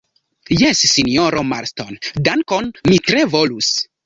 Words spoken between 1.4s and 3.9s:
Marston, dankon, mi tre volus.